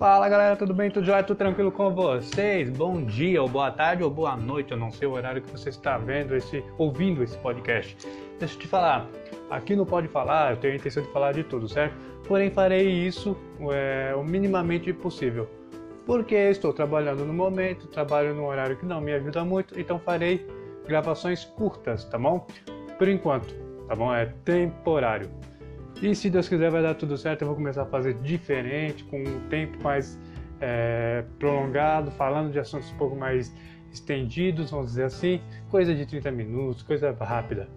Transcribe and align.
Fala 0.00 0.30
galera, 0.30 0.56
tudo 0.56 0.72
bem? 0.72 0.90
Tudo 0.90 1.04
jóia? 1.04 1.22
Tudo 1.22 1.36
tranquilo 1.36 1.70
com 1.70 1.94
vocês? 1.94 2.70
Bom 2.70 3.04
dia, 3.04 3.42
ou 3.42 3.46
boa 3.46 3.70
tarde, 3.70 4.02
ou 4.02 4.08
boa 4.08 4.34
noite, 4.34 4.72
eu 4.72 4.78
não 4.78 4.90
sei 4.90 5.06
o 5.06 5.10
horário 5.10 5.42
que 5.42 5.50
você 5.50 5.68
está 5.68 5.98
vendo 5.98 6.34
esse, 6.34 6.64
ouvindo 6.78 7.22
esse 7.22 7.36
podcast. 7.36 7.98
Deixa 8.38 8.54
eu 8.54 8.58
te 8.60 8.66
falar, 8.66 9.06
aqui 9.50 9.76
no 9.76 9.84
Pode 9.84 10.08
Falar, 10.08 10.52
eu 10.52 10.56
tenho 10.56 10.72
a 10.72 10.76
intenção 10.78 11.02
de 11.02 11.12
falar 11.12 11.32
de 11.32 11.44
tudo, 11.44 11.68
certo? 11.68 11.94
Porém, 12.26 12.50
farei 12.50 12.88
isso 12.88 13.36
é, 13.70 14.14
o 14.16 14.24
minimamente 14.24 14.90
possível. 14.90 15.46
Porque 16.06 16.34
estou 16.34 16.72
trabalhando 16.72 17.26
no 17.26 17.34
momento, 17.34 17.86
trabalho 17.86 18.34
num 18.34 18.46
horário 18.46 18.78
que 18.78 18.86
não 18.86 19.02
me 19.02 19.12
ajuda 19.12 19.44
muito, 19.44 19.78
então 19.78 19.98
farei 19.98 20.46
gravações 20.86 21.44
curtas, 21.44 22.06
tá 22.06 22.16
bom? 22.16 22.46
Por 22.96 23.06
enquanto, 23.06 23.54
tá 23.86 23.94
bom? 23.94 24.14
É 24.14 24.24
temporário. 24.46 25.28
E 26.02 26.14
se 26.14 26.30
Deus 26.30 26.48
quiser 26.48 26.70
vai 26.70 26.82
dar 26.82 26.94
tudo 26.94 27.16
certo, 27.18 27.42
eu 27.42 27.48
vou 27.48 27.56
começar 27.56 27.82
a 27.82 27.86
fazer 27.86 28.14
diferente, 28.14 29.04
com 29.04 29.22
um 29.22 29.40
tempo 29.50 29.82
mais 29.82 30.18
é, 30.58 31.22
prolongado, 31.38 32.10
falando 32.12 32.50
de 32.50 32.58
assuntos 32.58 32.90
um 32.92 32.96
pouco 32.96 33.14
mais 33.14 33.54
estendidos, 33.92 34.70
vamos 34.70 34.86
dizer 34.86 35.04
assim, 35.04 35.42
coisa 35.68 35.94
de 35.94 36.06
30 36.06 36.30
minutos, 36.30 36.82
coisa 36.82 37.12
rápida. 37.12 37.68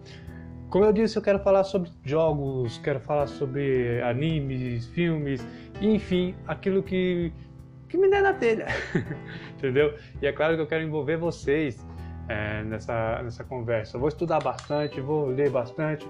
Como 0.69 0.85
eu 0.85 0.93
disse, 0.93 1.17
eu 1.17 1.21
quero 1.21 1.39
falar 1.39 1.65
sobre 1.65 1.91
jogos, 2.03 2.77
quero 2.77 2.99
falar 3.01 3.27
sobre 3.27 4.01
animes, 4.01 4.87
filmes, 4.87 5.45
enfim, 5.81 6.33
aquilo 6.47 6.81
que, 6.81 7.31
que 7.89 7.97
me 7.97 8.09
der 8.09 8.23
na 8.23 8.33
telha, 8.33 8.67
entendeu? 9.57 9.95
E 10.21 10.25
é 10.25 10.31
claro 10.31 10.55
que 10.55 10.61
eu 10.61 10.67
quero 10.67 10.83
envolver 10.83 11.17
vocês 11.17 11.85
é, 12.27 12.63
nessa, 12.63 13.21
nessa 13.23 13.43
conversa. 13.43 13.97
vou 13.97 14.07
estudar 14.07 14.39
bastante, 14.39 15.01
vou 15.01 15.27
ler 15.27 15.49
bastante, 15.49 16.07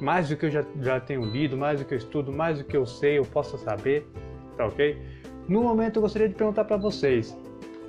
mais 0.00 0.28
do 0.28 0.36
que 0.36 0.46
eu 0.46 0.50
já, 0.50 0.64
já 0.80 1.00
tenho 1.00 1.24
lido, 1.24 1.56
mais 1.56 1.80
do 1.80 1.86
que 1.86 1.94
eu 1.94 1.98
estudo, 1.98 2.32
mais 2.32 2.58
do 2.58 2.64
que 2.64 2.76
eu 2.76 2.86
sei, 2.86 3.18
eu 3.18 3.24
posso 3.24 3.56
saber, 3.58 4.06
tá 4.56 4.66
ok? 4.66 5.00
No 5.48 5.62
momento 5.62 5.96
eu 5.96 6.02
gostaria 6.02 6.28
de 6.28 6.34
perguntar 6.34 6.64
para 6.64 6.76
vocês, 6.76 7.36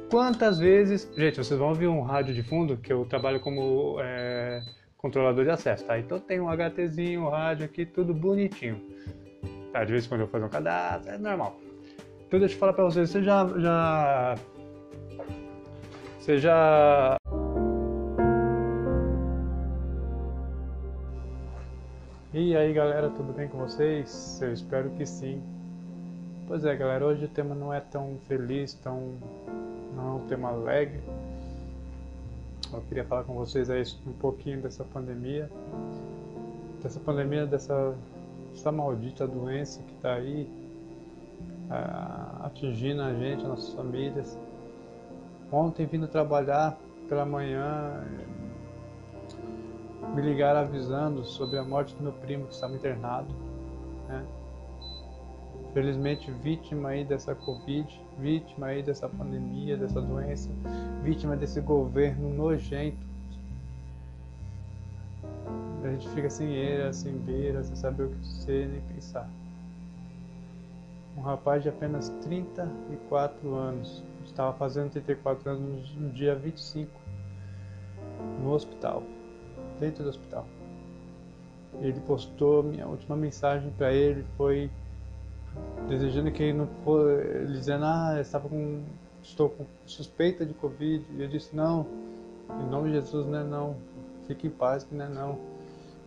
quantas 0.10 0.60
vezes... 0.60 1.12
Gente, 1.16 1.38
vocês 1.38 1.60
vão 1.60 1.70
ouvir 1.70 1.88
um 1.88 2.02
rádio 2.02 2.34
de 2.34 2.44
fundo, 2.44 2.78
que 2.78 2.92
eu 2.92 3.06
trabalho 3.06 3.40
como 3.40 3.98
é, 4.00 4.62
controlador 4.98 5.44
de 5.44 5.52
acesso, 5.52 5.86
tá? 5.86 5.98
Então 5.98 6.20
tem 6.20 6.40
um 6.40 6.50
HTzinho, 6.50 7.22
um 7.22 7.30
rádio 7.30 7.66
aqui, 7.66 7.86
tudo 7.86 8.14
bonitinho. 8.14 8.82
Tá, 9.72 9.84
de 9.84 9.92
vez 9.92 10.06
em 10.06 10.10
quando 10.10 10.22
eu 10.22 10.28
faço 10.28 10.46
um 10.46 10.50
cadastro, 10.50 11.12
é 11.12 11.18
normal. 11.18 11.60
Então 12.28 12.40
deixa 12.40 12.56
eu 12.56 12.60
falar 12.60 12.74
para 12.74 12.86
vocês, 12.86 13.10
você 13.10 13.24
já... 13.24 13.48
já... 13.60 14.36
Você 16.20 16.38
já 16.38 17.18
E 22.36 22.58
aí 22.58 22.74
galera, 22.74 23.12
tudo 23.12 23.32
bem 23.32 23.48
com 23.48 23.60
vocês? 23.60 24.42
Eu 24.42 24.52
espero 24.52 24.90
que 24.90 25.06
sim. 25.06 25.40
Pois 26.48 26.66
é 26.66 26.76
galera, 26.76 27.06
hoje 27.06 27.26
o 27.26 27.28
tema 27.28 27.54
não 27.54 27.72
é 27.72 27.80
tão 27.80 28.18
feliz, 28.28 28.74
tão. 28.74 29.14
não 29.96 30.04
é 30.04 30.12
um 30.14 30.28
tema 30.28 30.50
alegre. 30.50 31.00
Eu 32.74 32.82
queria 32.90 33.06
falar 33.06 33.24
com 33.24 33.36
vocês 33.36 33.70
aí 33.70 33.84
um 34.08 34.14
pouquinho 34.14 34.60
dessa 34.64 34.84
pandemia. 34.84 35.48
Dessa 36.82 37.00
pandemia, 37.00 37.46
dessa 37.46 37.94
essa 38.52 38.72
maldita 38.72 39.28
doença 39.28 39.84
que 39.84 39.94
está 39.94 40.16
aí 40.16 40.50
atingindo 42.42 43.04
a 43.04 43.14
gente, 43.14 43.44
nossas 43.44 43.76
famílias. 43.76 44.40
Ontem 45.52 45.86
vindo 45.86 46.08
trabalhar 46.08 46.80
pela 47.08 47.28
manhã, 47.28 48.04
me 50.14 50.22
ligaram 50.22 50.62
avisando 50.62 51.24
sobre 51.24 51.58
a 51.58 51.64
morte 51.64 51.96
do 51.96 52.04
meu 52.04 52.14
primo 52.14 52.46
que 52.48 52.54
estava 52.54 52.76
internado. 52.76 53.34
Né? 54.08 54.24
Felizmente 55.74 56.30
vítima 56.32 56.90
aí 56.90 57.04
dessa 57.04 57.34
Covid, 57.34 58.02
vítima 58.20 58.68
aí 58.68 58.84
dessa 58.84 59.10
pandemia, 59.10 59.76
dessa 59.76 60.00
doença, 60.00 60.50
vítima 61.02 61.36
desse 61.36 61.60
governo 61.62 62.30
nojento. 62.30 63.14
A 65.84 65.90
gente 65.90 66.08
fica 66.10 66.30
sem 66.30 66.54
eira, 66.54 66.94
sem 66.94 67.14
beira, 67.18 67.64
sem 67.64 67.76
saber 67.76 68.04
o 68.04 68.10
que 68.10 68.28
ser 68.28 68.68
nem 68.68 68.82
pensar. 68.82 69.28
Um 71.18 71.22
rapaz 71.22 71.64
de 71.64 71.70
apenas 71.70 72.10
34 72.22 73.54
anos, 73.54 74.04
estava 74.24 74.54
fazendo 74.54 74.92
34 74.92 75.50
anos 75.50 75.96
no 75.96 76.10
dia 76.12 76.36
25, 76.36 76.90
no 78.42 78.52
hospital 78.52 79.04
dentro 79.80 80.04
do 80.04 80.10
hospital. 80.10 80.46
Ele 81.82 82.00
postou 82.02 82.64
minha 82.64 82.88
última 82.88 83.16
mensagem 83.16 83.72
para 83.78 83.92
ele 83.92 84.24
foi 84.38 84.70
desejando 85.88 86.32
que 86.32 86.44
ele 86.44 86.58
não 86.58 86.68
fosse, 86.84 87.46
dizendo 87.48 87.86
ah 87.86 88.18
estava 88.20 88.48
com 88.48 88.84
estou 89.22 89.50
com 89.50 89.66
suspeita 89.86 90.46
de 90.46 90.54
covid. 90.54 91.04
E 91.18 91.22
eu 91.22 91.28
disse 91.28 91.56
não 91.56 91.88
em 92.50 92.70
nome 92.70 92.90
de 92.90 92.96
Jesus 92.96 93.26
não 93.28 93.40
é 93.40 93.44
não. 93.44 93.76
Fique 94.28 94.48
em 94.48 94.50
paz 94.50 94.84
que 94.84 94.94
não 94.94 95.06
é 95.06 95.10
não. 95.10 95.40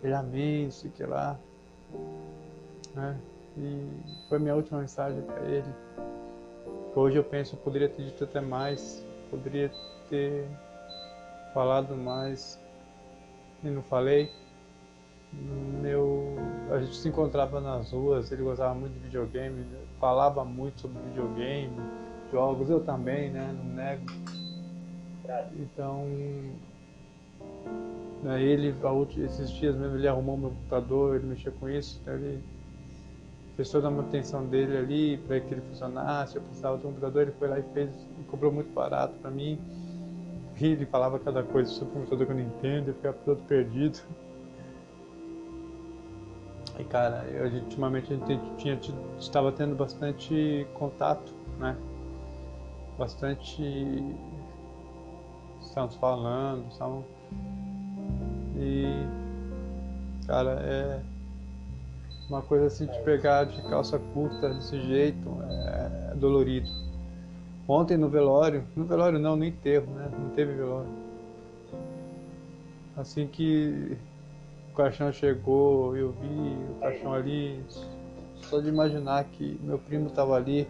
Ele 0.02 0.14
amém 0.14 0.70
sei 0.70 0.90
que 0.90 1.04
lá. 1.04 1.38
Né? 2.94 3.16
e 3.58 3.88
foi 4.28 4.38
minha 4.38 4.54
última 4.54 4.80
mensagem 4.80 5.20
para 5.22 5.40
ele. 5.42 5.68
Hoje 6.94 7.16
eu 7.16 7.24
penso 7.24 7.54
eu 7.54 7.58
poderia 7.60 7.88
ter 7.88 8.04
dito 8.04 8.24
até 8.24 8.40
mais 8.40 9.04
poderia 9.30 9.70
ter 10.08 10.46
falado 11.52 11.96
mais 11.96 12.58
e 13.66 13.70
não 13.70 13.82
falei. 13.82 14.30
Meu, 15.82 16.36
a 16.70 16.78
gente 16.80 16.96
se 16.96 17.08
encontrava 17.08 17.60
nas 17.60 17.92
ruas, 17.92 18.32
ele 18.32 18.42
gostava 18.42 18.74
muito 18.74 18.94
de 18.94 19.00
videogame, 19.00 19.66
falava 20.00 20.44
muito 20.44 20.80
sobre 20.80 20.98
videogame, 21.08 21.76
jogos, 22.32 22.70
eu 22.70 22.80
também, 22.80 23.30
né? 23.30 23.54
Não 23.56 23.74
nego. 23.74 24.06
Então, 25.58 26.06
né, 28.22 28.40
ele, 28.42 28.74
esses 29.24 29.50
dias 29.50 29.76
mesmo, 29.76 29.96
ele 29.96 30.08
arrumou 30.08 30.36
meu 30.36 30.50
computador, 30.50 31.16
ele 31.16 31.26
mexia 31.26 31.50
com 31.50 31.68
isso, 31.68 31.98
então 32.00 32.14
ele 32.14 32.42
fez 33.56 33.70
toda 33.70 33.88
a 33.88 33.90
manutenção 33.90 34.46
dele 34.46 34.76
ali 34.76 35.16
para 35.18 35.40
que 35.40 35.52
ele 35.52 35.62
funcionasse. 35.62 36.36
Eu 36.36 36.42
precisava 36.42 36.78
de 36.78 36.86
um 36.86 36.90
computador, 36.90 37.22
ele 37.22 37.32
foi 37.32 37.48
lá 37.48 37.58
e 37.58 37.62
fez, 37.74 37.90
e 38.20 38.24
cobrou 38.24 38.52
muito 38.52 38.72
barato 38.72 39.14
para 39.20 39.30
mim 39.30 39.58
ele 40.64 40.86
falava 40.86 41.18
cada 41.18 41.42
coisa 41.42 41.70
sobre 41.70 41.90
o 41.90 41.94
computador 41.94 42.26
que 42.26 42.32
eu 42.32 42.36
não 42.36 42.44
entendo, 42.44 42.88
eu 42.88 42.94
ficava 42.94 43.16
todo 43.24 43.42
perdido. 43.42 44.00
E 46.78 46.84
cara, 46.84 47.24
eu, 47.24 47.50
ultimamente 47.62 48.12
a 48.12 48.16
gente 48.16 48.40
tinha, 48.56 48.78
estava 49.18 49.50
tendo 49.52 49.74
bastante 49.74 50.66
contato, 50.74 51.32
né? 51.58 51.76
Bastante. 52.98 53.62
Estamos 55.60 55.94
falando, 55.96 56.66
estamos. 56.70 57.04
E. 58.56 59.06
Cara, 60.26 60.60
é. 60.62 61.00
Uma 62.28 62.42
coisa 62.42 62.66
assim 62.66 62.86
de 62.86 62.98
pegar 63.02 63.44
de 63.44 63.62
calça 63.68 64.00
curta 64.12 64.52
desse 64.52 64.80
jeito 64.82 65.28
é, 65.48 66.10
é 66.10 66.14
dolorido. 66.16 66.68
Ontem 67.68 67.96
no 67.96 68.08
velório, 68.08 68.64
no 68.76 68.84
velório 68.84 69.18
não, 69.18 69.34
no 69.34 69.44
enterro, 69.44 69.92
né? 69.92 70.08
Não 70.16 70.30
teve 70.30 70.54
velório. 70.54 70.88
Assim 72.96 73.26
que 73.26 73.98
o 74.72 74.76
caixão 74.76 75.12
chegou, 75.12 75.96
eu 75.96 76.12
vi 76.12 76.56
o 76.70 76.80
caixão 76.80 77.12
ali, 77.12 77.60
só 78.42 78.60
de 78.60 78.68
imaginar 78.68 79.24
que 79.24 79.58
meu 79.62 79.78
primo 79.78 80.06
estava 80.06 80.36
ali, 80.36 80.68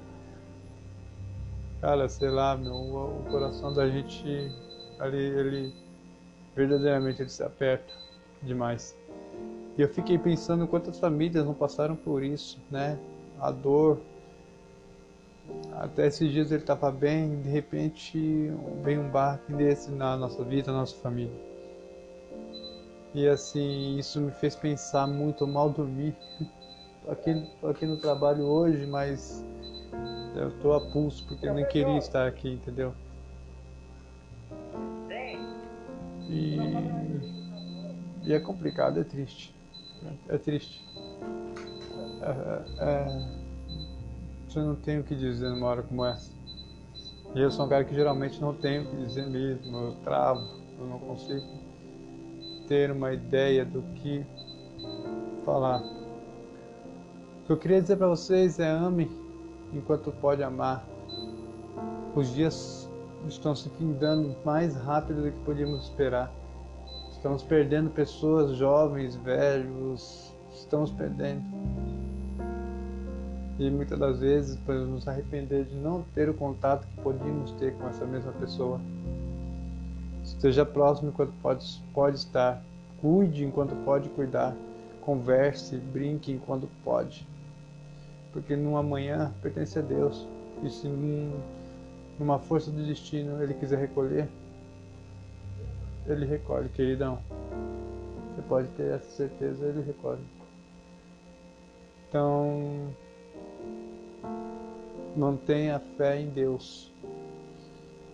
cara, 1.81 2.09
sei 2.09 2.31
lá, 2.31 2.57
meu, 2.57 2.75
o 2.75 3.25
coração 3.31 3.73
da 3.73 3.89
gente 3.89 4.51
ali, 4.99 5.19
ele 5.19 5.75
verdadeiramente 6.55 7.21
ele 7.21 7.29
se 7.29 7.43
aperta 7.43 7.93
demais. 8.43 8.97
E 9.77 9.83
eu 9.83 9.89
fiquei 9.89 10.19
pensando 10.19 10.67
quantas 10.67 10.99
famílias 10.99 11.45
não 11.45 11.53
passaram 11.53 11.95
por 11.95 12.23
isso, 12.23 12.59
né? 12.71 12.99
A 13.39 13.51
dor, 13.51 14.01
até 15.73 16.07
esses 16.07 16.31
dias 16.31 16.51
ele 16.51 16.63
estava 16.63 16.91
bem, 16.91 17.41
de 17.43 17.49
repente 17.49 18.51
vem 18.83 18.99
um 18.99 19.09
barco 19.11 19.53
desse 19.53 19.91
na 19.91 20.17
nossa 20.17 20.43
vida, 20.45 20.73
na 20.73 20.79
nossa 20.79 20.97
família. 20.97 21.35
E 23.15 23.27
assim, 23.27 23.99
isso 23.99 24.21
me 24.21 24.31
fez 24.31 24.55
pensar 24.55 25.07
muito 25.07 25.47
mal 25.47 25.71
dormir. 25.71 26.15
Tô 27.05 27.11
aqui, 27.13 27.47
tô 27.61 27.69
aqui 27.69 27.87
no 27.87 27.97
trabalho 27.97 28.45
hoje, 28.45 28.87
mas 28.87 29.45
eu 30.35 30.51
tô 30.61 30.73
a 30.73 30.81
pulso 30.81 31.25
porque 31.27 31.47
eu 31.47 31.55
nem 31.55 31.67
queria 31.67 31.99
estar 31.99 32.27
aqui, 32.27 32.51
entendeu? 32.51 32.95
E, 36.29 36.59
e 38.25 38.33
é 38.33 38.41
complicado, 38.41 39.01
é 39.01 39.05
triste. 39.05 39.55
É 40.29 40.39
triste. 40.39 40.85
É, 42.21 42.85
é, 42.85 43.46
você 44.57 44.61
não 44.61 44.75
tem 44.75 44.99
o 44.99 45.05
que 45.05 45.15
dizer 45.15 45.51
numa 45.51 45.67
hora 45.67 45.83
como 45.83 46.03
essa. 46.03 46.33
E 47.35 47.41
eu 47.41 47.51
sou 47.51 47.67
um 47.67 47.69
cara 47.69 47.85
que 47.85 47.95
geralmente 47.95 48.41
não 48.41 48.55
tenho 48.55 48.85
o 48.85 48.87
que 48.87 48.97
dizer 48.97 49.27
mesmo, 49.27 49.77
eu 49.77 49.93
travo, 50.03 50.41
eu 50.79 50.87
não 50.87 50.99
consigo 50.99 51.45
ter 52.67 52.91
uma 52.91 53.13
ideia 53.13 53.67
do 53.67 53.83
que 53.97 54.25
falar. 55.45 55.83
O 55.83 57.47
que 57.47 57.53
eu 57.53 57.57
queria 57.59 57.83
dizer 57.83 57.97
para 57.97 58.09
vocês 58.09 58.59
é 58.59 58.71
ame, 58.71 59.11
enquanto 59.75 60.11
pode 60.11 60.43
amar. 60.43 60.87
Os 62.15 62.33
dias 62.33 62.91
estão 63.29 63.55
se 63.55 63.69
findando 63.71 64.35
mais 64.43 64.75
rápido 64.75 65.23
do 65.23 65.33
que 65.33 65.39
podíamos 65.41 65.83
esperar. 65.83 66.33
Estamos 67.11 67.43
perdendo 67.43 67.91
pessoas 67.91 68.57
jovens, 68.57 69.17
velhos, 69.17 70.35
estamos 70.51 70.91
perdendo. 70.93 71.45
E 73.59 73.71
muitas 73.71 73.99
das 73.99 74.21
vezes 74.21 74.57
podemos 74.57 74.89
nos 74.89 75.09
arrepender 75.09 75.65
de 75.65 75.75
não 75.77 76.03
ter 76.15 76.29
o 76.29 76.35
contato 76.35 76.87
que 76.87 77.01
podíamos 77.01 77.53
ter 77.53 77.73
com 77.75 77.89
essa 77.89 78.05
mesma 78.05 78.33
pessoa. 78.33 78.79
Esteja 80.23 80.67
próximo 80.67 81.09
enquanto 81.09 81.33
pode, 81.41 81.83
pode 81.95 82.17
estar. 82.19 82.63
Cuide 83.01 83.45
enquanto 83.45 83.75
pode 83.85 84.09
cuidar. 84.11 84.55
Converse, 85.01 85.77
brinque 85.77 86.33
enquanto 86.33 86.69
pode. 86.85 87.27
Porque 88.33 88.55
num 88.57 88.77
amanhã 88.77 89.33
pertence 89.41 89.79
a 89.79 89.83
Deus. 89.83 90.27
E 90.63 90.69
se 90.69 90.87
num, 90.87 91.41
numa 92.19 92.39
força 92.39 92.71
do 92.71 92.85
destino 92.85 93.43
ele 93.43 93.55
quiser 93.55 93.79
recolher, 93.79 94.29
ele 96.07 96.27
recolhe, 96.27 96.69
queridão. 96.69 97.19
Você 98.35 98.43
pode 98.43 98.69
ter 98.69 98.95
essa 98.95 99.09
certeza, 99.11 99.65
ele 99.65 99.83
recolhe. 99.83 100.21
Então, 102.09 102.95
mantenha 105.17 105.81
fé 105.97 106.21
em 106.21 106.29
Deus. 106.29 106.93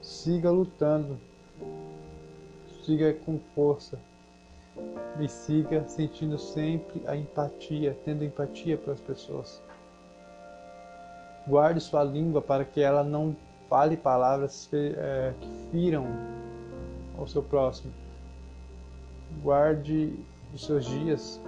Siga 0.00 0.50
lutando. 0.50 1.18
Siga 2.84 3.12
com 3.12 3.38
força. 3.54 3.98
E 5.20 5.28
siga 5.28 5.86
sentindo 5.86 6.38
sempre 6.38 7.02
a 7.06 7.14
empatia, 7.14 7.96
tendo 8.04 8.24
empatia 8.24 8.78
para 8.78 8.94
as 8.94 9.00
pessoas. 9.00 9.62
Guarde 11.46 11.80
sua 11.80 12.04
língua 12.04 12.40
para 12.40 12.64
que 12.64 12.80
ela 12.80 13.02
não 13.02 13.36
fale 13.68 13.96
palavras 13.96 14.68
é, 14.72 15.32
que 15.40 15.48
firam 15.70 16.06
ao 17.18 17.26
seu 17.26 17.42
próximo. 17.42 17.92
Guarde 19.42 20.14
os 20.54 20.64
seus 20.64 20.84
dias 20.84 21.40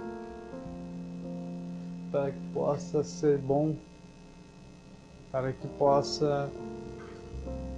para 2.11 2.31
que 2.31 2.39
possa 2.53 3.03
ser 3.03 3.37
bom, 3.37 3.75
para 5.35 5.51
que 5.51 5.67
possa 5.67 6.49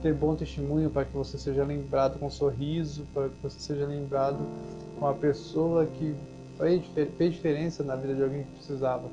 ter 0.03 0.13
bom 0.13 0.35
testemunho, 0.35 0.91
para 0.91 1.05
que 1.05 1.17
você 1.17 1.39
seja 1.39 1.63
lembrado 1.63 2.19
com 2.19 2.27
um 2.27 2.29
sorriso, 2.29 3.03
para 3.11 3.29
que 3.29 3.35
você 3.41 3.59
seja 3.59 3.83
lembrado 3.83 4.37
com 4.99 5.07
a 5.07 5.13
pessoa 5.15 5.87
que 5.87 6.15
fez 6.55 7.33
diferença 7.33 7.83
na 7.83 7.95
vida 7.95 8.13
de 8.13 8.21
alguém 8.21 8.43
que 8.43 8.51
precisava. 8.51 9.09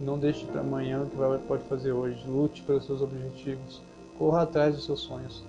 Não 0.00 0.16
deixe 0.16 0.46
para 0.46 0.60
amanhã 0.60 1.02
o 1.02 1.10
que 1.10 1.46
pode 1.48 1.64
fazer 1.64 1.90
hoje. 1.90 2.24
Lute 2.28 2.62
pelos 2.62 2.86
seus 2.86 3.02
objetivos. 3.02 3.82
Corra 4.16 4.42
atrás 4.42 4.76
dos 4.76 4.84
seus 4.84 5.00
sonhos. 5.00 5.42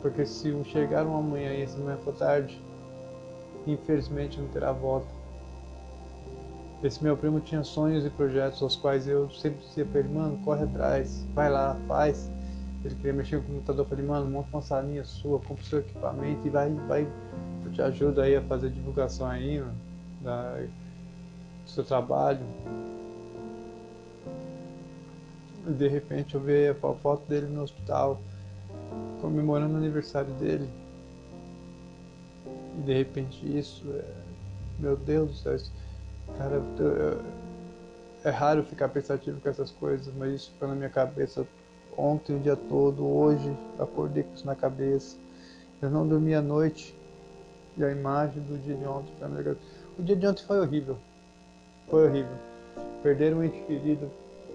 Porque 0.00 0.24
se 0.24 0.50
chegar 0.64 1.04
um 1.04 1.14
amanhã 1.14 1.52
e 1.52 1.60
essa 1.60 1.76
manhã 1.76 1.98
for 1.98 2.14
tarde, 2.14 2.58
infelizmente 3.66 4.40
não 4.40 4.48
terá 4.48 4.72
volta. 4.72 5.17
Esse 6.82 7.02
meu 7.02 7.16
primo 7.16 7.40
tinha 7.40 7.64
sonhos 7.64 8.06
e 8.06 8.10
projetos 8.10 8.62
aos 8.62 8.76
quais 8.76 9.08
eu 9.08 9.28
sempre 9.30 9.58
dizia 9.66 9.84
para 9.84 9.98
ele, 9.98 10.10
mano, 10.10 10.38
corre 10.44 10.62
atrás, 10.62 11.26
vai 11.34 11.50
lá, 11.50 11.76
faz. 11.88 12.30
Ele 12.84 12.94
queria 12.94 13.12
mexer 13.12 13.36
no 13.36 13.42
computador, 13.42 13.84
eu 13.84 13.88
falei, 13.88 14.06
mano, 14.06 14.30
monta 14.30 14.48
uma 14.52 14.62
salinha 14.62 15.02
sua, 15.02 15.40
compra 15.40 15.64
o 15.64 15.66
seu 15.66 15.80
equipamento 15.80 16.46
e 16.46 16.50
vai, 16.50 16.70
vai, 16.86 17.12
eu 17.64 17.72
te 17.72 17.82
ajudo 17.82 18.20
aí 18.20 18.36
a 18.36 18.42
fazer 18.42 18.70
divulgação 18.70 19.26
aí, 19.26 19.58
mano, 19.58 19.74
da, 20.20 20.54
do 21.64 21.70
seu 21.70 21.82
trabalho. 21.82 22.46
E 25.66 25.72
de 25.72 25.88
repente 25.88 26.36
eu 26.36 26.40
vi 26.40 26.68
a 26.68 26.74
foto 26.74 27.28
dele 27.28 27.46
no 27.46 27.62
hospital, 27.62 28.20
comemorando 29.20 29.74
o 29.74 29.78
aniversário 29.78 30.32
dele. 30.34 30.70
E 32.78 32.82
de 32.82 32.94
repente 32.94 33.58
isso, 33.58 33.84
é... 33.92 34.04
meu 34.78 34.96
Deus 34.96 35.30
do 35.30 35.36
céu, 35.36 35.56
isso... 35.56 35.72
cara, 36.36 36.62
é 38.24 38.30
raro 38.30 38.62
ficar 38.64 38.88
pensativo 38.88 39.40
com 39.40 39.48
essas 39.48 39.70
coisas, 39.70 40.12
mas 40.16 40.34
isso 40.34 40.50
ficou 40.52 40.68
na 40.68 40.74
minha 40.74 40.90
cabeça 40.90 41.46
ontem 41.96 42.36
o 42.36 42.38
dia 42.38 42.56
todo, 42.56 43.06
hoje 43.06 43.56
acordei 43.78 44.22
com 44.22 44.34
isso 44.34 44.46
na 44.46 44.54
cabeça. 44.54 45.16
Eu 45.82 45.90
não 45.90 46.06
dormi 46.06 46.34
a 46.34 46.40
noite 46.40 46.96
e 47.76 47.84
a 47.84 47.90
imagem 47.90 48.42
do 48.42 48.56
dia 48.58 48.76
de 48.76 48.84
ontem 48.84 49.12
foi 49.18 49.28
minha 49.28 49.56
O 49.98 50.02
dia 50.02 50.16
de 50.16 50.26
ontem 50.26 50.44
foi 50.44 50.60
horrível. 50.60 50.96
Foi 51.88 52.06
horrível. 52.06 52.36
Perder 53.02 53.34
um 53.34 53.42
ente 53.42 53.60
querido 53.62 54.10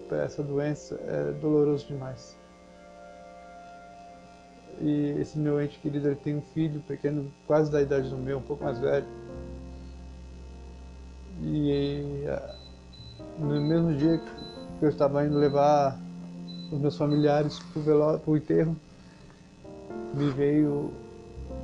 para 0.07 0.23
essa 0.23 0.41
doença 0.41 0.99
é 1.07 1.31
doloroso 1.33 1.87
demais. 1.87 2.37
E 4.81 5.15
esse 5.19 5.37
meu 5.37 5.61
ente 5.61 5.79
querido 5.79 6.07
ele 6.07 6.15
tem 6.15 6.35
um 6.35 6.41
filho 6.41 6.81
pequeno, 6.81 7.31
quase 7.47 7.71
da 7.71 7.81
idade 7.81 8.09
do 8.09 8.17
meu, 8.17 8.39
um 8.39 8.41
pouco 8.41 8.63
mais 8.63 8.79
velho. 8.79 9.05
E 11.45 12.25
ah, 12.27 12.55
no 13.37 13.61
mesmo 13.61 13.93
dia 13.93 14.17
que 14.79 14.85
eu 14.85 14.89
estava 14.89 15.25
indo 15.25 15.37
levar 15.37 15.99
os 16.71 16.79
meus 16.79 16.97
familiares 16.97 17.59
para 17.59 18.31
o 18.31 18.37
enterro, 18.37 18.75
me 20.13 20.29
veio 20.31 20.91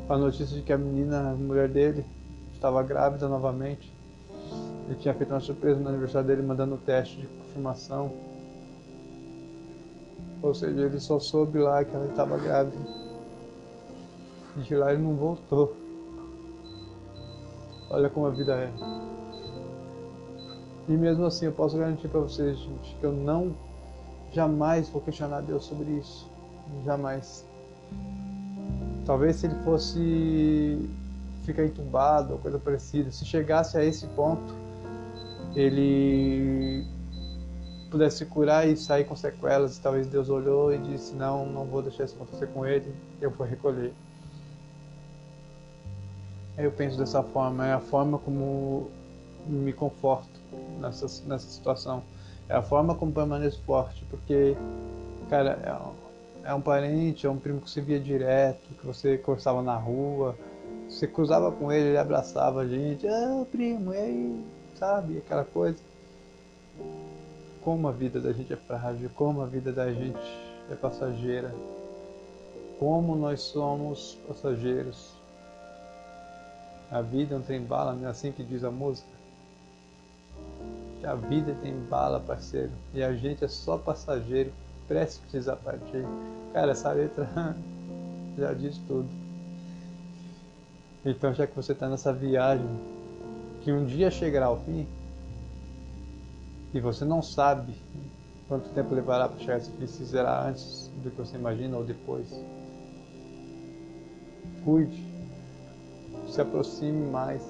a 0.07 0.17
notícia 0.17 0.55
de 0.55 0.61
que 0.61 0.73
a 0.73 0.77
menina, 0.77 1.31
a 1.31 1.35
mulher 1.35 1.69
dele, 1.69 2.05
estava 2.53 2.83
grávida 2.83 3.27
novamente. 3.27 3.93
Ele 4.87 4.97
tinha 4.99 5.13
feito 5.13 5.29
uma 5.29 5.39
surpresa 5.39 5.79
no 5.79 5.89
aniversário 5.89 6.27
dele, 6.27 6.41
mandando 6.41 6.75
o 6.75 6.77
teste 6.77 7.17
de 7.17 7.27
confirmação. 7.27 8.11
Ou 10.41 10.53
seja, 10.53 10.81
ele 10.81 10.99
só 10.99 11.19
soube 11.19 11.59
lá 11.59 11.83
que 11.83 11.95
ela 11.95 12.07
estava 12.07 12.37
grávida. 12.37 12.77
E 14.57 14.61
de 14.61 14.75
lá 14.75 14.91
ele 14.91 15.03
não 15.03 15.15
voltou. 15.15 15.75
Olha 17.89 18.09
como 18.09 18.27
a 18.27 18.31
vida 18.31 18.55
é. 18.55 18.71
E 20.89 20.97
mesmo 20.97 21.23
assim 21.23 21.45
eu 21.45 21.51
posso 21.51 21.77
garantir 21.77 22.07
para 22.07 22.19
vocês, 22.19 22.57
gente, 22.57 22.95
que 22.95 23.03
eu 23.03 23.11
não 23.11 23.55
jamais 24.33 24.89
vou 24.89 24.99
questionar 24.99 25.41
Deus 25.41 25.65
sobre 25.65 25.91
isso. 25.91 26.27
Jamais. 26.83 27.45
Talvez 29.05 29.35
se 29.35 29.45
ele 29.45 29.55
fosse 29.63 30.89
ficar 31.45 31.63
entubado 31.63 32.33
ou 32.33 32.39
coisa 32.39 32.57
parecida, 32.57 33.11
se 33.11 33.23
chegasse 33.23 33.77
a 33.77 33.85
esse 33.85 34.07
ponto, 34.07 34.51
ele 35.55 36.83
pudesse 37.91 38.25
curar 38.25 38.67
e 38.67 38.75
sair 38.75 39.03
com 39.03 39.15
sequelas. 39.15 39.77
E 39.77 39.81
talvez 39.81 40.07
Deus 40.07 40.27
olhou 40.27 40.73
e 40.73 40.79
disse: 40.79 41.13
Não, 41.13 41.45
não 41.45 41.65
vou 41.65 41.83
deixar 41.83 42.05
isso 42.05 42.15
acontecer 42.15 42.47
com 42.47 42.65
ele, 42.65 42.91
eu 43.21 43.29
vou 43.29 43.45
recolher. 43.45 43.93
Eu 46.57 46.71
penso 46.71 46.97
dessa 46.97 47.21
forma, 47.21 47.67
é 47.67 47.73
a 47.73 47.79
forma 47.79 48.17
como 48.17 48.89
me 49.47 49.71
conforto 49.71 50.38
nessa, 50.79 51.05
nessa 51.27 51.47
situação. 51.47 52.03
É 52.47 52.55
a 52.55 52.61
forma 52.61 52.95
como 52.95 53.11
permaneço 53.11 53.61
forte, 53.63 54.03
porque, 54.09 54.55
cara, 55.29 55.59
é 55.63 55.73
um, 55.73 56.49
é 56.51 56.53
um 56.53 56.61
parente, 56.61 57.27
é 57.27 57.29
um 57.29 57.37
primo 57.37 57.61
que 57.61 57.69
você 57.69 57.81
via 57.81 57.99
direto, 57.99 58.73
que 58.79 58.85
você 58.85 59.17
conversava 59.17 59.61
na 59.61 59.75
rua, 59.75 60.35
você 60.87 61.07
cruzava 61.07 61.51
com 61.51 61.71
ele, 61.71 61.89
ele 61.89 61.97
abraçava 61.97 62.61
a 62.61 62.67
gente, 62.67 63.07
ah, 63.07 63.45
primo, 63.51 63.93
e 63.93 63.97
aí, 63.97 64.45
sabe, 64.75 65.19
aquela 65.19 65.45
coisa 65.45 65.77
como 67.63 67.87
a 67.87 67.91
vida 67.91 68.19
da 68.19 68.31
gente 68.31 68.53
é 68.53 68.55
frágil, 68.55 69.09
como 69.15 69.41
a 69.41 69.45
vida 69.45 69.71
da 69.71 69.91
gente 69.91 70.17
é 70.71 70.75
passageira, 70.75 71.53
como 72.79 73.15
nós 73.15 73.41
somos 73.41 74.17
passageiros. 74.27 75.13
A 76.89 77.01
vida 77.01 77.35
é 77.35 77.37
um 77.37 77.41
trem 77.41 77.61
bala, 77.61 77.93
não 77.93 78.07
é 78.07 78.09
assim 78.09 78.31
que 78.31 78.43
diz 78.43 78.63
a 78.63 78.71
música? 78.71 79.18
A 81.03 81.15
vida 81.15 81.55
tem 81.61 81.73
bala, 81.89 82.19
parceiro, 82.19 82.71
e 82.93 83.01
a 83.01 83.13
gente 83.13 83.43
é 83.43 83.47
só 83.47 83.77
passageiro, 83.77 84.51
prestes 84.87 85.47
a 85.47 85.55
partir. 85.55 86.05
Cara, 86.51 86.71
essa 86.71 86.91
letra 86.91 87.27
já 88.37 88.53
diz 88.53 88.77
tudo. 88.87 89.07
Então, 91.05 91.33
já 91.33 91.47
que 91.47 91.55
você 91.55 91.71
está 91.71 91.87
nessa 91.87 92.11
viagem, 92.11 92.67
que 93.61 93.71
um 93.71 93.85
dia 93.85 94.11
chegará 94.11 94.47
ao 94.47 94.59
fim, 94.59 94.85
e 96.73 96.79
você 96.79 97.05
não 97.05 97.21
sabe 97.21 97.73
quanto 98.47 98.69
tempo 98.69 98.93
levará 98.93 99.29
para 99.29 99.39
chegar 99.39 99.61
se 99.61 100.05
será 100.05 100.47
antes 100.47 100.91
do 101.03 101.09
que 101.09 101.17
você 101.17 101.37
imagina 101.37 101.77
ou 101.77 101.83
depois. 101.83 102.27
Cuide, 104.65 105.03
se 106.27 106.41
aproxime 106.41 107.09
mais, 107.09 107.41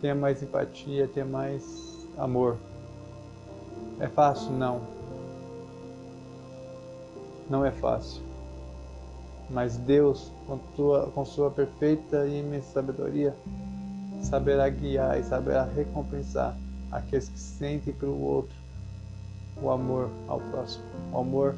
tenha 0.00 0.14
mais 0.14 0.42
empatia, 0.42 1.08
tenha 1.08 1.24
mais 1.24 1.87
amor. 2.18 2.58
É 4.00 4.08
fácil? 4.08 4.50
Não. 4.52 4.80
Não 7.48 7.64
é 7.64 7.70
fácil. 7.70 8.22
Mas 9.50 9.76
Deus, 9.76 10.30
com, 10.46 10.58
tua, 10.76 11.06
com 11.14 11.24
sua 11.24 11.50
perfeita 11.50 12.26
e 12.26 12.40
imensa 12.40 12.72
sabedoria, 12.72 13.34
saberá 14.20 14.68
guiar 14.68 15.18
e 15.18 15.24
saberá 15.24 15.64
recompensar 15.64 16.56
aqueles 16.92 17.28
que 17.28 17.38
sentem 17.38 17.94
pelo 17.94 18.20
outro 18.20 18.54
o 19.62 19.70
amor 19.70 20.10
ao 20.26 20.40
próximo. 20.40 20.84
O 21.12 21.18
amor. 21.18 21.54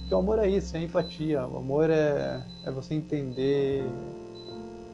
Porque 0.00 0.14
o 0.14 0.18
amor 0.18 0.38
é 0.38 0.48
isso, 0.48 0.76
é 0.76 0.82
empatia. 0.82 1.46
O 1.46 1.58
amor 1.58 1.90
é, 1.90 2.42
é 2.64 2.70
você 2.70 2.94
entender, 2.94 3.84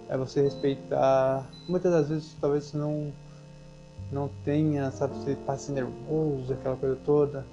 é 0.09 0.17
você 0.17 0.43
respeitar. 0.43 1.47
Muitas 1.69 1.93
das 1.93 2.09
vezes 2.09 2.37
talvez 2.41 2.65
você 2.65 2.77
não, 2.77 3.13
não 4.11 4.31
tenha, 4.45 4.91
sabe, 4.91 5.15
você 5.17 5.37
passe 5.47 5.73
nervoso, 5.73 6.53
aquela 6.53 6.77
coisa 6.77 6.99
toda. 7.05 7.45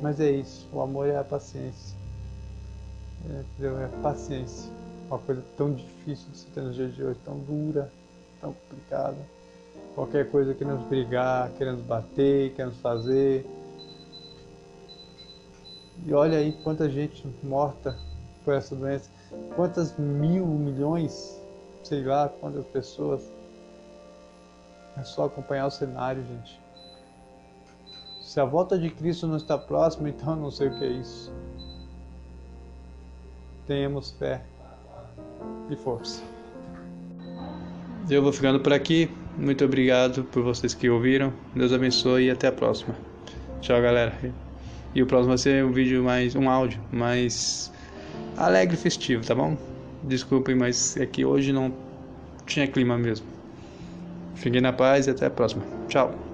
Mas 0.00 0.20
é 0.20 0.30
isso, 0.30 0.68
o 0.72 0.80
amor 0.80 1.08
é 1.08 1.16
a 1.18 1.24
paciência. 1.24 1.96
É, 3.28 3.40
entendeu? 3.40 3.78
É 3.78 3.88
paciência. 4.02 4.70
Uma 5.08 5.18
coisa 5.18 5.42
tão 5.56 5.72
difícil 5.72 6.30
de 6.30 6.38
se 6.38 6.46
ter 6.46 6.62
nos 6.62 6.74
dias 6.74 6.94
de 6.94 7.02
hoje, 7.02 7.18
tão 7.24 7.38
dura, 7.38 7.90
tão 8.40 8.52
complicada. 8.52 9.16
Qualquer 9.94 10.30
coisa 10.30 10.54
que 10.54 10.64
nos 10.64 10.80
brigar, 10.86 11.50
querendo 11.58 11.84
bater, 11.86 12.54
querendo 12.54 12.74
fazer. 12.80 13.44
E 16.06 16.14
olha 16.14 16.38
aí 16.38 16.52
quanta 16.62 16.88
gente 16.88 17.26
morta 17.42 17.96
por 18.44 18.54
essa 18.54 18.74
doença. 18.74 19.10
Quantas 19.54 19.96
mil, 19.98 20.46
milhões, 20.46 21.38
sei 21.82 22.04
lá, 22.04 22.28
quantas 22.28 22.64
pessoas. 22.66 23.22
É 24.96 25.02
só 25.02 25.26
acompanhar 25.26 25.66
o 25.66 25.70
cenário, 25.70 26.24
gente. 26.24 26.60
Se 28.20 28.38
a 28.38 28.44
volta 28.44 28.78
de 28.78 28.90
Cristo 28.90 29.26
não 29.26 29.36
está 29.36 29.58
próxima, 29.58 30.08
então 30.08 30.34
eu 30.34 30.36
não 30.36 30.50
sei 30.50 30.68
o 30.68 30.78
que 30.78 30.84
é 30.84 30.88
isso. 30.88 31.32
Tenhamos 33.66 34.10
fé 34.12 34.42
e 35.68 35.76
força. 35.76 36.22
Eu 38.08 38.22
vou 38.22 38.32
ficando 38.32 38.60
por 38.60 38.72
aqui. 38.72 39.10
Muito 39.36 39.64
obrigado 39.64 40.24
por 40.24 40.42
vocês 40.42 40.74
que 40.74 40.90
ouviram. 40.90 41.32
Deus 41.54 41.72
abençoe 41.72 42.26
e 42.26 42.30
até 42.30 42.48
a 42.48 42.52
próxima. 42.52 42.94
Tchau, 43.60 43.80
galera. 43.80 44.12
E 44.94 45.02
o 45.02 45.06
próximo 45.06 45.28
vai 45.28 45.38
ser 45.38 45.64
um 45.64 45.72
vídeo 45.72 46.02
mais 46.02 46.34
um 46.34 46.48
áudio 46.48 46.80
mais 46.90 47.72
alegre 48.36 48.74
e 48.74 48.78
festivo, 48.78 49.24
tá 49.24 49.34
bom? 49.34 49.56
Desculpem, 50.02 50.54
mas 50.54 50.96
é 50.96 51.06
que 51.06 51.24
hoje 51.24 51.52
não 51.52 51.72
tinha 52.46 52.66
clima 52.66 52.98
mesmo. 52.98 53.26
Fiquem 54.40 54.60
na 54.62 54.72
paz 54.72 55.06
e 55.06 55.10
até 55.10 55.26
a 55.26 55.30
próxima. 55.30 55.62
Tchau. 55.86 56.29